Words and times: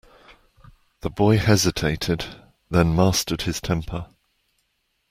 The 1.01 1.11
boy 1.11 1.37
hesitated, 1.37 2.25
then 2.71 2.95
mastered 2.95 3.43
his 3.43 3.61
temper. 3.61 4.07